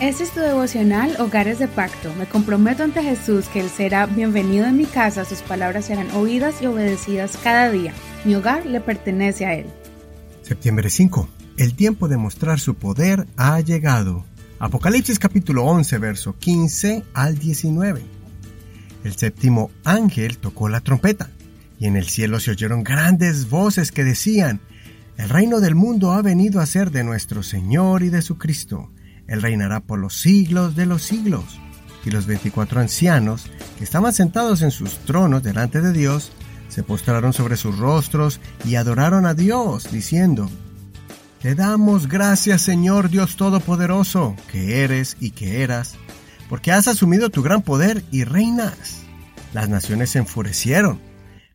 Este 0.00 0.22
es 0.22 0.30
tu 0.30 0.38
devocional 0.38 1.16
Hogares 1.18 1.58
de 1.58 1.66
Pacto. 1.66 2.14
Me 2.14 2.26
comprometo 2.26 2.84
ante 2.84 3.02
Jesús 3.02 3.46
que 3.48 3.58
Él 3.58 3.68
será 3.68 4.06
bienvenido 4.06 4.64
en 4.64 4.76
mi 4.76 4.84
casa, 4.84 5.24
sus 5.24 5.42
palabras 5.42 5.86
serán 5.86 6.08
oídas 6.12 6.62
y 6.62 6.66
obedecidas 6.66 7.36
cada 7.42 7.68
día. 7.68 7.92
Mi 8.24 8.36
hogar 8.36 8.64
le 8.64 8.80
pertenece 8.80 9.44
a 9.44 9.54
Él. 9.54 9.66
Septiembre 10.42 10.88
5. 10.88 11.28
El 11.56 11.74
tiempo 11.74 12.06
de 12.06 12.16
mostrar 12.16 12.60
su 12.60 12.76
poder 12.76 13.26
ha 13.36 13.58
llegado. 13.60 14.24
Apocalipsis 14.60 15.18
capítulo 15.18 15.64
11, 15.64 15.98
verso 15.98 16.36
15 16.38 17.02
al 17.12 17.36
19. 17.36 18.00
El 19.02 19.16
séptimo 19.16 19.72
ángel 19.82 20.38
tocó 20.38 20.68
la 20.68 20.80
trompeta, 20.80 21.28
y 21.80 21.86
en 21.86 21.96
el 21.96 22.08
cielo 22.08 22.38
se 22.38 22.52
oyeron 22.52 22.84
grandes 22.84 23.50
voces 23.50 23.90
que 23.90 24.04
decían, 24.04 24.60
El 25.16 25.28
reino 25.28 25.58
del 25.58 25.74
mundo 25.74 26.12
ha 26.12 26.22
venido 26.22 26.60
a 26.60 26.66
ser 26.66 26.92
de 26.92 27.02
nuestro 27.02 27.42
Señor 27.42 28.04
y 28.04 28.10
de 28.10 28.22
su 28.22 28.38
Cristo 28.38 28.90
él 29.28 29.42
reinará 29.42 29.80
por 29.80 29.98
los 29.98 30.20
siglos 30.20 30.74
de 30.74 30.86
los 30.86 31.02
siglos. 31.02 31.60
Y 32.04 32.10
los 32.10 32.26
veinticuatro 32.26 32.80
ancianos, 32.80 33.50
que 33.76 33.84
estaban 33.84 34.14
sentados 34.14 34.62
en 34.62 34.70
sus 34.70 34.98
tronos 35.04 35.42
delante 35.42 35.82
de 35.82 35.92
Dios, 35.92 36.32
se 36.68 36.82
postraron 36.82 37.32
sobre 37.32 37.56
sus 37.56 37.78
rostros 37.78 38.40
y 38.64 38.76
adoraron 38.76 39.26
a 39.26 39.34
Dios, 39.34 39.90
diciendo, 39.90 40.50
Te 41.42 41.54
damos 41.54 42.08
gracias, 42.08 42.62
Señor 42.62 43.10
Dios 43.10 43.36
Todopoderoso, 43.36 44.34
que 44.50 44.82
eres 44.82 45.16
y 45.20 45.32
que 45.32 45.62
eras, 45.62 45.96
porque 46.48 46.72
has 46.72 46.88
asumido 46.88 47.28
tu 47.28 47.42
gran 47.42 47.62
poder 47.62 48.04
y 48.10 48.24
reinas. 48.24 49.00
Las 49.52 49.68
naciones 49.68 50.10
se 50.10 50.20
enfurecieron, 50.20 51.00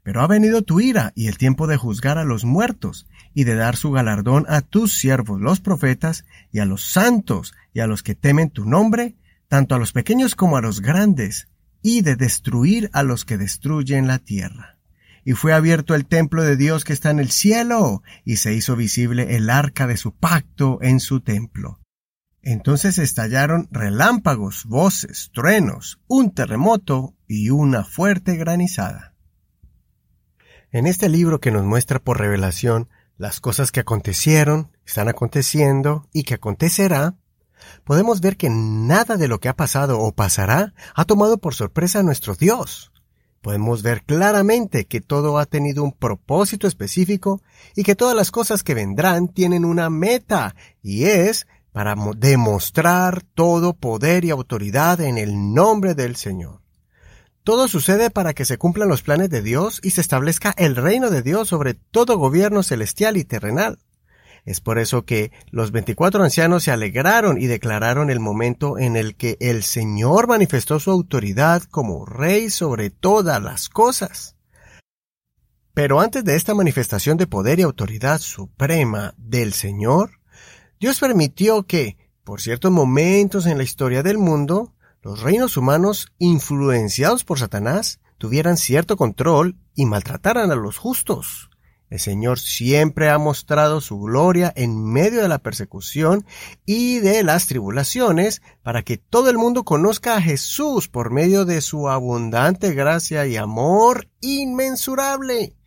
pero 0.04 0.22
ha 0.22 0.28
venido 0.28 0.62
tu 0.62 0.82
ira 0.82 1.14
y 1.16 1.28
el 1.28 1.38
tiempo 1.38 1.66
de 1.66 1.78
juzgar 1.78 2.18
a 2.18 2.26
los 2.26 2.44
muertos 2.44 3.08
y 3.34 3.46
de 3.46 3.56
dar 3.56 3.78
su 3.78 3.92
galardón 3.92 4.46
a 4.50 4.62
tus 4.62 4.94
siervos 4.94 5.42
los 5.42 5.62
profetas 5.62 6.26
y 6.52 6.60
a 6.60 6.66
los 6.66 6.84
santos 6.92 7.54
y 7.74 7.80
a 7.80 7.88
los 7.88 8.04
que 8.04 8.14
temen 8.14 8.50
tu 8.50 8.66
nombre, 8.66 9.16
tanto 9.48 9.76
a 9.76 9.80
los 9.80 9.94
pequeños 9.94 10.36
como 10.36 10.58
a 10.58 10.62
los 10.62 10.82
grandes, 10.82 11.48
y 11.82 12.02
de 12.02 12.16
destruir 12.16 12.90
a 12.94 13.04
los 13.04 13.26
que 13.26 13.38
destruyen 13.38 14.08
la 14.08 14.20
tierra. 14.20 14.78
Y 15.26 15.34
fue 15.34 15.54
abierto 15.54 15.96
el 15.96 16.06
templo 16.06 16.44
de 16.44 16.58
Dios 16.58 16.84
que 16.84 16.94
está 16.94 17.10
en 17.10 17.20
el 17.20 17.32
cielo, 17.32 18.04
y 18.26 18.38
se 18.38 18.54
hizo 18.54 18.76
visible 18.76 19.36
el 19.36 19.50
arca 19.50 19.88
de 19.88 19.98
su 19.98 20.14
pacto 20.14 20.80
en 20.82 21.00
su 21.00 21.22
templo. 21.22 21.80
Entonces 22.42 22.98
estallaron 22.98 23.70
relámpagos, 23.72 24.66
voces, 24.66 25.32
truenos, 25.34 26.00
un 26.08 26.32
terremoto 26.34 27.16
y 27.26 27.50
una 27.50 27.86
fuerte 27.86 28.36
granizada. 28.36 29.13
En 30.74 30.88
este 30.88 31.08
libro 31.08 31.40
que 31.40 31.52
nos 31.52 31.64
muestra 31.64 32.00
por 32.00 32.18
revelación 32.18 32.90
las 33.16 33.40
cosas 33.40 33.72
que 33.72 33.80
acontecieron, 33.80 34.72
están 34.88 35.08
aconteciendo 35.08 36.10
y 36.12 36.24
que 36.24 36.34
acontecerá, 36.34 37.14
podemos 37.84 38.22
ver 38.22 38.38
que 38.38 38.50
nada 38.50 39.16
de 39.18 39.28
lo 39.28 39.40
que 39.40 39.50
ha 39.50 39.56
pasado 39.56 40.00
o 40.00 40.16
pasará 40.16 40.74
ha 40.96 41.06
tomado 41.06 41.38
por 41.38 41.54
sorpresa 41.54 42.00
a 42.00 42.04
nuestro 42.04 42.34
Dios. 42.34 42.92
Podemos 43.42 43.84
ver 43.84 44.02
claramente 44.04 44.86
que 44.86 45.00
todo 45.00 45.38
ha 45.38 45.46
tenido 45.46 45.84
un 45.84 45.92
propósito 45.92 46.66
específico 46.66 47.44
y 47.76 47.84
que 47.84 47.96
todas 47.96 48.16
las 48.16 48.32
cosas 48.32 48.64
que 48.64 48.74
vendrán 48.74 49.28
tienen 49.28 49.66
una 49.66 49.92
meta 49.92 50.56
y 50.82 51.04
es 51.04 51.46
para 51.72 51.94
demostrar 52.18 53.22
todo 53.36 53.74
poder 53.74 54.26
y 54.26 54.32
autoridad 54.32 55.02
en 55.02 55.20
el 55.20 55.54
nombre 55.54 55.94
del 55.94 56.16
Señor. 56.16 56.63
Todo 57.44 57.68
sucede 57.68 58.10
para 58.10 58.34
que 58.34 58.46
se 58.46 58.58
cumplan 58.58 58.88
los 58.88 59.02
planes 59.02 59.30
de 59.30 59.42
Dios 59.42 59.82
y 59.84 59.92
se 59.92 60.00
establezca 60.00 60.54
el 60.58 60.78
reino 60.78 61.10
de 61.10 61.22
Dios 61.22 61.50
sobre 61.50 61.74
todo 61.74 62.18
gobierno 62.18 62.64
celestial 62.64 63.18
y 63.18 63.26
terrenal. 63.26 63.80
Es 64.46 64.62
por 64.62 64.80
eso 64.80 65.04
que 65.04 65.32
los 65.52 65.72
veinticuatro 65.72 66.24
ancianos 66.24 66.64
se 66.64 66.72
alegraron 66.72 67.42
y 67.42 67.48
declararon 67.48 68.10
el 68.10 68.22
momento 68.22 68.78
en 68.78 68.96
el 68.96 69.16
que 69.16 69.38
el 69.42 69.64
Señor 69.64 70.28
manifestó 70.28 70.80
su 70.80 70.92
autoridad 70.92 71.64
como 71.64 72.06
Rey 72.06 72.50
sobre 72.50 72.90
todas 72.90 73.42
las 73.44 73.68
cosas. 73.68 74.38
Pero 75.74 76.00
antes 76.00 76.24
de 76.24 76.36
esta 76.36 76.54
manifestación 76.54 77.18
de 77.18 77.28
poder 77.28 77.60
y 77.60 77.64
autoridad 77.64 78.20
suprema 78.20 79.14
del 79.18 79.54
Señor, 79.54 80.20
Dios 80.80 81.00
permitió 81.00 81.64
que, 81.64 81.98
por 82.24 82.40
ciertos 82.42 82.72
momentos 82.72 83.48
en 83.48 83.58
la 83.58 83.64
historia 83.64 84.04
del 84.04 84.18
mundo, 84.18 84.73
los 85.04 85.22
reinos 85.22 85.58
humanos, 85.58 86.08
influenciados 86.18 87.26
por 87.26 87.38
Satanás, 87.38 88.00
tuvieran 88.18 88.56
cierto 88.56 88.96
control 88.96 89.58
y 89.76 89.86
maltrataran 89.86 90.50
a 90.50 90.56
los 90.56 90.78
justos. 90.78 91.50
El 91.90 92.00
Señor 92.00 92.40
siempre 92.40 93.10
ha 93.10 93.18
mostrado 93.18 93.82
su 93.82 94.00
gloria 94.00 94.52
en 94.56 94.84
medio 94.84 95.22
de 95.22 95.28
la 95.28 95.40
persecución 95.40 96.26
y 96.66 97.00
de 97.00 97.22
las 97.22 97.48
tribulaciones 97.48 98.42
para 98.64 98.82
que 98.82 98.98
todo 98.98 99.30
el 99.30 99.38
mundo 99.38 99.64
conozca 99.64 100.16
a 100.16 100.22
Jesús 100.22 100.88
por 100.88 101.12
medio 101.12 101.44
de 101.44 101.60
su 101.60 101.90
abundante 101.90 102.74
gracia 102.74 103.28
y 103.28 103.36
amor 103.36 104.10
inmensurable. 104.22 105.58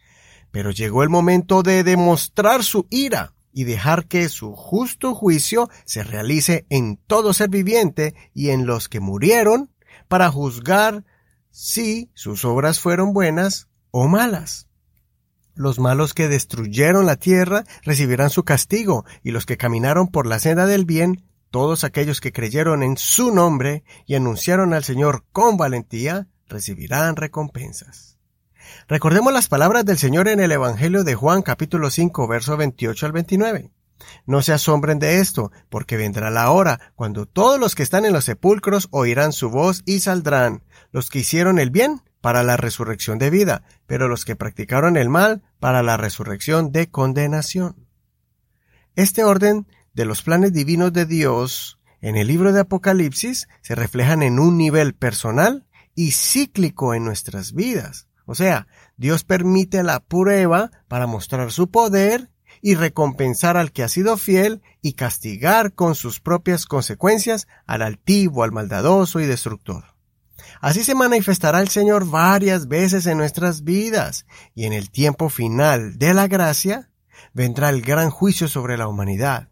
Pero 0.51 0.71
llegó 0.71 1.03
el 1.03 1.11
momento 1.11 1.63
de 1.63 1.85
demostrar 1.85 2.65
su 2.65 2.87
ira 2.91 3.36
y 3.57 3.65
dejar 3.65 4.07
que 4.07 4.29
su 4.29 4.55
justo 4.55 5.15
juicio 5.15 5.71
se 5.87 6.05
realice 6.05 6.67
en 6.69 6.99
todo 6.99 7.33
ser 7.33 7.49
viviente 7.49 8.15
y 8.35 8.51
en 8.51 8.67
los 8.67 8.91
que 8.91 9.01
murieron 9.01 9.71
para 10.09 10.31
juzgar 10.31 11.07
si 11.51 12.11
sus 12.13 12.45
obras 12.45 12.81
fueron 12.81 13.15
buenas 13.15 13.69
o 13.91 14.09
malas. 14.09 14.69
Los 15.55 15.79
malos 15.79 16.13
que 16.13 16.29
destruyeron 16.29 17.07
la 17.07 17.17
tierra 17.17 17.65
recibirán 17.83 18.29
su 18.29 18.45
castigo, 18.45 19.07
y 19.23 19.31
los 19.31 19.47
que 19.47 19.57
caminaron 19.57 20.09
por 20.09 20.27
la 20.27 20.39
senda 20.39 20.67
del 20.67 20.85
bien, 20.85 21.25
todos 21.51 21.83
aquellos 21.83 22.21
que 22.21 22.33
creyeron 22.33 22.83
en 22.83 22.99
su 22.99 23.35
nombre 23.35 23.85
y 24.05 24.17
anunciaron 24.17 24.75
al 24.75 24.85
Señor 24.85 25.25
con 25.33 25.57
valentía, 25.57 26.29
recibirán 26.47 27.17
recompensas. 27.17 28.16
Recordemos 28.89 29.33
las 29.33 29.49
palabras 29.49 29.85
del 29.85 29.99
Señor 29.99 30.29
en 30.29 30.41
el 30.41 30.53
Evangelio 30.53 31.05
de 31.05 31.15
Juan 31.15 31.43
capítulo 31.43 31.91
5 31.91 32.27
verso 32.29 32.57
28 32.57 33.07
al 33.07 33.13
29. 33.13 33.71
No 34.27 34.43
se 34.43 34.53
asombren 34.53 34.99
de 34.99 35.21
esto, 35.21 35.53
porque 35.69 35.97
vendrá 35.97 36.31
la 36.31 36.51
hora 36.51 36.93
cuando 36.95 37.27
todos 37.27 37.59
los 37.59 37.75
que 37.75 37.83
están 37.83 38.05
en 38.05 38.13
los 38.13 38.25
sepulcros 38.25 38.89
oirán 38.91 39.33
su 39.33 39.51
voz 39.51 39.83
y 39.87 40.01
saldrán, 40.01 40.63
los 40.93 41.11
que 41.11 41.21
hicieron 41.21 41.59
el 41.59 41.71
bien 41.71 42.03
para 42.21 42.43
la 42.43 42.57
resurrección 42.57 43.19
de 43.19 43.31
vida, 43.31 43.63
pero 43.87 44.09
los 44.09 44.25
que 44.25 44.37
practicaron 44.37 44.97
el 44.97 45.09
mal 45.09 45.43
para 45.61 45.83
la 45.83 45.97
resurrección 45.97 46.73
de 46.73 46.91
condenación. 46.91 47.87
Este 48.97 49.25
orden 49.25 49.67
de 49.95 50.05
los 50.05 50.23
planes 50.23 50.53
divinos 50.53 50.93
de 50.93 51.07
Dios 51.07 51.79
en 52.01 52.17
el 52.17 52.27
libro 52.27 52.53
de 52.53 52.61
Apocalipsis 52.61 53.49
se 53.63 53.75
reflejan 53.75 54.23
en 54.23 54.39
un 54.39 54.59
nivel 54.59 54.95
personal 54.95 55.67
y 55.95 56.13
cíclico 56.13 56.95
en 56.95 57.05
nuestras 57.05 57.53
vidas. 57.53 58.07
O 58.27 58.35
sea, 58.35 58.67
Dios 58.97 59.25
permite 59.25 59.83
la 59.83 60.01
prueba 60.01 60.71
para 60.89 61.07
mostrar 61.07 61.53
su 61.53 61.71
poder 61.71 62.31
y 62.61 62.75
recompensar 62.75 63.57
al 63.57 63.73
que 63.73 63.83
ha 63.83 63.89
sido 63.89 64.17
fiel 64.17 64.63
y 64.83 64.95
castigar 64.95 65.75
con 65.75 65.95
sus 65.95 66.21
propias 66.21 66.67
consecuencias 66.67 67.47
al 67.67 67.83
altivo, 67.83 68.43
al 68.43 68.53
maldadoso 68.53 69.21
y 69.21 69.27
destructor. 69.27 69.97
Así 70.61 70.85
se 70.85 70.95
manifestará 70.95 71.61
el 71.61 71.69
Señor 71.69 72.09
varias 72.09 72.67
veces 72.67 73.07
en 73.07 73.19
nuestras 73.19 73.63
vidas, 73.63 74.27
y 74.55 74.65
en 74.65 74.73
el 74.73 74.91
tiempo 74.91 75.29
final 75.29 75.99
de 75.99 76.15
la 76.15 76.27
gracia 76.29 76.91
vendrá 77.33 77.69
el 77.69 77.83
gran 77.83 78.11
juicio 78.11 78.49
sobre 78.49 78.77
la 78.77 78.89
humanidad. 78.89 79.51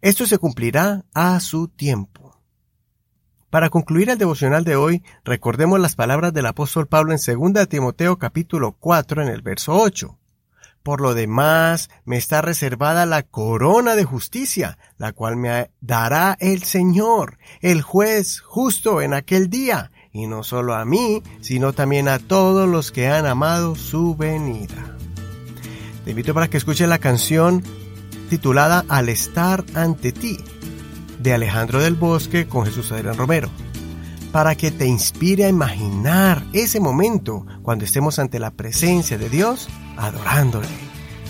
Esto 0.00 0.26
se 0.26 0.38
cumplirá 0.38 1.04
a 1.14 1.38
su 1.40 1.68
tiempo. 1.68 2.25
Para 3.56 3.70
concluir 3.70 4.10
el 4.10 4.18
devocional 4.18 4.64
de 4.64 4.76
hoy, 4.76 5.02
recordemos 5.24 5.80
las 5.80 5.96
palabras 5.96 6.34
del 6.34 6.44
apóstol 6.44 6.88
Pablo 6.88 7.14
en 7.14 7.52
2 7.54 7.66
Timoteo 7.70 8.18
capítulo 8.18 8.76
4 8.78 9.22
en 9.22 9.28
el 9.28 9.40
verso 9.40 9.72
8. 9.72 10.18
Por 10.82 11.00
lo 11.00 11.14
demás, 11.14 11.88
me 12.04 12.18
está 12.18 12.42
reservada 12.42 13.06
la 13.06 13.22
corona 13.22 13.94
de 13.94 14.04
justicia, 14.04 14.76
la 14.98 15.14
cual 15.14 15.38
me 15.38 15.70
dará 15.80 16.36
el 16.38 16.64
Señor, 16.64 17.38
el 17.62 17.80
juez 17.80 18.40
justo 18.40 19.00
en 19.00 19.14
aquel 19.14 19.48
día, 19.48 19.90
y 20.12 20.26
no 20.26 20.42
solo 20.42 20.74
a 20.74 20.84
mí, 20.84 21.22
sino 21.40 21.72
también 21.72 22.08
a 22.08 22.18
todos 22.18 22.68
los 22.68 22.92
que 22.92 23.08
han 23.08 23.24
amado 23.24 23.74
su 23.74 24.16
venida. 24.16 24.98
Te 26.04 26.10
invito 26.10 26.34
para 26.34 26.48
que 26.48 26.58
escuches 26.58 26.90
la 26.90 26.98
canción 26.98 27.62
titulada 28.28 28.84
Al 28.90 29.08
estar 29.08 29.64
ante 29.74 30.12
ti 30.12 30.36
de 31.18 31.34
Alejandro 31.34 31.80
del 31.80 31.94
Bosque 31.94 32.46
con 32.46 32.64
Jesús 32.64 32.92
Adrián 32.92 33.16
Romero, 33.16 33.50
para 34.32 34.54
que 34.54 34.70
te 34.70 34.86
inspire 34.86 35.44
a 35.44 35.48
imaginar 35.48 36.44
ese 36.52 36.80
momento 36.80 37.46
cuando 37.62 37.84
estemos 37.84 38.18
ante 38.18 38.38
la 38.38 38.50
presencia 38.50 39.18
de 39.18 39.28
Dios 39.28 39.68
adorándole. 39.96 40.68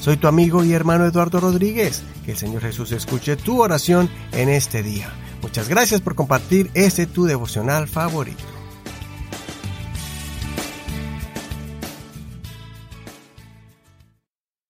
Soy 0.00 0.16
tu 0.16 0.28
amigo 0.28 0.64
y 0.64 0.72
hermano 0.72 1.04
Eduardo 1.04 1.40
Rodríguez. 1.40 2.02
Que 2.24 2.32
el 2.32 2.36
Señor 2.36 2.62
Jesús 2.62 2.92
escuche 2.92 3.36
tu 3.36 3.60
oración 3.62 4.08
en 4.32 4.48
este 4.48 4.82
día. 4.82 5.08
Muchas 5.42 5.68
gracias 5.68 6.00
por 6.00 6.14
compartir 6.14 6.70
este 6.74 7.06
tu 7.06 7.24
devocional 7.24 7.88
favorito. 7.88 8.55